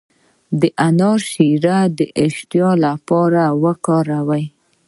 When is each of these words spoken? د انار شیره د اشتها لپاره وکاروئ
د 0.59 0.61
انار 0.87 1.19
شیره 1.31 1.79
د 1.97 1.99
اشتها 2.23 2.71
لپاره 2.85 3.43
وکاروئ 3.63 4.43